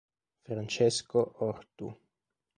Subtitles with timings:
[0.45, 1.85] Francesco Ortu